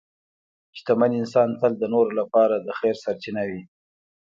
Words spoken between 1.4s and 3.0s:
تل د نورو لپاره د خیر